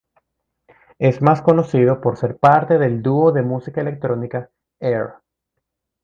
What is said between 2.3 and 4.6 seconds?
parte del dúo de música electrónica